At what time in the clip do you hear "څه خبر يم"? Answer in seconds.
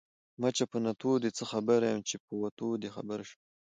1.37-1.99